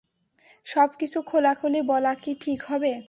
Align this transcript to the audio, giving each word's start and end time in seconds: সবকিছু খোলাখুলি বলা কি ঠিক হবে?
সবকিছু 0.65 1.17
খোলাখুলি 1.21 1.81
বলা 1.83 2.13
কি 2.15 2.31
ঠিক 2.41 2.59
হবে? 2.69 2.93